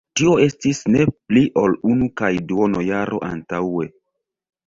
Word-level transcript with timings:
Tio 0.19 0.29
estis 0.43 0.79
ne 0.93 1.03
pli 1.11 1.43
ol 1.65 1.75
unu 1.91 2.09
kaj 2.21 2.31
duono 2.53 2.83
jaro 2.87 3.19
antaŭe. 3.29 3.87